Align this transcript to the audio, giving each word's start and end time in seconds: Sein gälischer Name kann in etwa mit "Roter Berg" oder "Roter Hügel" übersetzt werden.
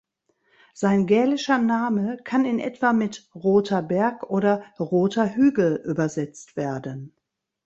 Sein 0.73 1.05
gälischer 1.05 1.59
Name 1.59 2.17
kann 2.23 2.43
in 2.43 2.57
etwa 2.57 2.91
mit 2.91 3.29
"Roter 3.35 3.83
Berg" 3.83 4.23
oder 4.31 4.63
"Roter 4.79 5.35
Hügel" 5.35 5.75
übersetzt 5.85 6.55
werden. 6.55 7.13